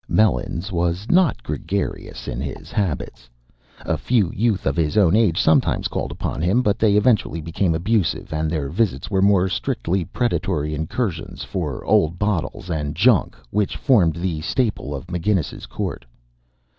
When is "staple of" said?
14.41-15.05